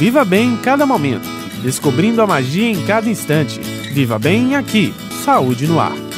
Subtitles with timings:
[0.00, 1.28] Viva bem em cada momento,
[1.62, 3.60] descobrindo a magia em cada instante.
[3.92, 4.94] Viva bem aqui.
[5.22, 6.09] Saúde no ar.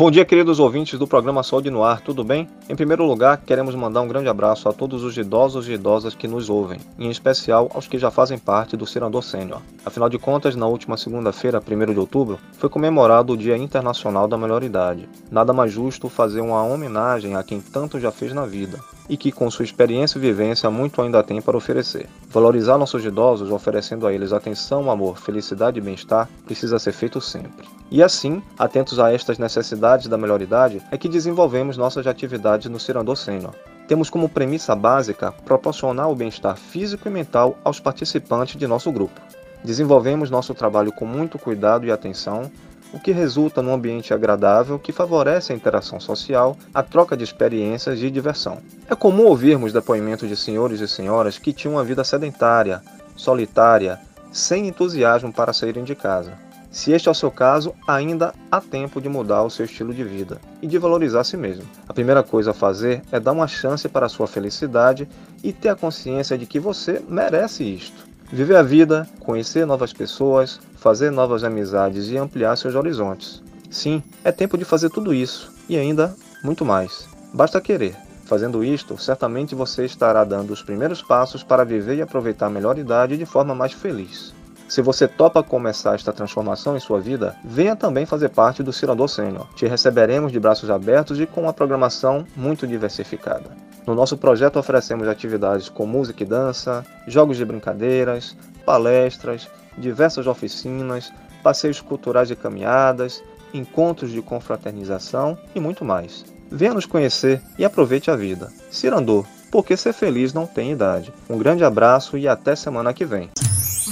[0.00, 2.48] Bom dia, queridos ouvintes do programa Saúde no Ar, tudo bem?
[2.70, 6.26] Em primeiro lugar, queremos mandar um grande abraço a todos os idosos e idosas que
[6.26, 9.60] nos ouvem, em especial aos que já fazem parte do Cirandor Sênior.
[9.84, 14.38] Afinal de contas, na última segunda-feira, 1 de outubro, foi comemorado o Dia Internacional da
[14.38, 15.06] Melhor Idade.
[15.30, 18.80] Nada mais justo fazer uma homenagem a quem tanto já fez na vida
[19.10, 22.08] e que, com sua experiência e vivência, muito ainda tem para oferecer.
[22.28, 27.66] Valorizar nossos idosos, oferecendo a eles atenção, amor, felicidade e bem-estar, precisa ser feito sempre.
[27.90, 32.78] E assim, atentos a estas necessidades da melhor idade, é que desenvolvemos nossas atividades no
[32.78, 33.52] Cirandor Sênior.
[33.88, 39.20] Temos como premissa básica proporcionar o bem-estar físico e mental aos participantes de nosso grupo.
[39.64, 42.48] Desenvolvemos nosso trabalho com muito cuidado e atenção,
[42.92, 48.02] o que resulta num ambiente agradável que favorece a interação social, a troca de experiências
[48.02, 48.58] e diversão.
[48.88, 52.82] É comum ouvirmos depoimentos de senhores e senhoras que tinham uma vida sedentária,
[53.16, 54.00] solitária,
[54.32, 56.32] sem entusiasmo para saírem de casa.
[56.70, 60.04] Se este é o seu caso, ainda há tempo de mudar o seu estilo de
[60.04, 61.64] vida e de valorizar a si mesmo.
[61.88, 65.08] A primeira coisa a fazer é dar uma chance para a sua felicidade
[65.42, 68.09] e ter a consciência de que você merece isto.
[68.32, 73.42] Viver a vida, conhecer novas pessoas, fazer novas amizades e ampliar seus horizontes.
[73.68, 76.14] Sim, é tempo de fazer tudo isso e ainda
[76.44, 77.08] muito mais.
[77.34, 77.96] Basta querer.
[78.26, 82.78] Fazendo isto, certamente você estará dando os primeiros passos para viver e aproveitar a melhor
[82.78, 84.32] idade de forma mais feliz.
[84.68, 89.08] Se você topa começar esta transformação em sua vida, venha também fazer parte do Cirador
[89.08, 89.48] Sênior.
[89.56, 93.50] Te receberemos de braços abertos e com uma programação muito diversificada.
[93.86, 101.12] No nosso projeto oferecemos atividades com música e dança, jogos de brincadeiras, palestras, diversas oficinas,
[101.42, 106.24] passeios culturais e caminhadas, encontros de confraternização e muito mais.
[106.50, 108.52] Venha nos conhecer e aproveite a vida.
[108.70, 111.12] Cirandor, porque ser feliz não tem idade.
[111.28, 113.30] Um grande abraço e até semana que vem.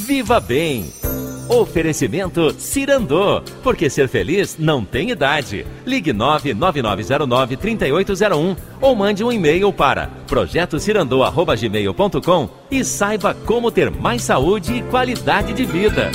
[0.06, 1.08] Viva Bem!
[1.49, 5.65] Oferecimento Cirandô, porque ser feliz não tem idade.
[5.87, 14.83] Ligue 99909-3801 ou mande um e-mail para projetocirandô.gmail.com e saiba como ter mais saúde e
[14.83, 16.11] qualidade de vida.